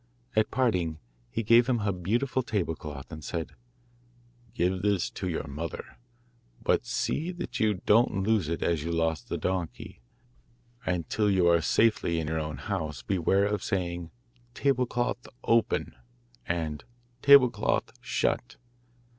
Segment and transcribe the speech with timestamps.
[0.35, 0.97] At parting
[1.29, 3.51] he gave him a beautiful table cloth, and said:
[4.55, 5.99] 'Give this to your mother;
[6.59, 10.01] but see that you don't lose it as you lost the donkey,
[10.87, 14.09] and till you are safely in your own house beware of saying
[14.55, 15.93] "Table cloth, open,"
[16.47, 16.83] and
[17.21, 18.55] "Table cloth, shut."